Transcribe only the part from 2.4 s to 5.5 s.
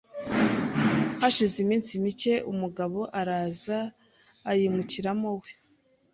umugabo araza ayimukiramo we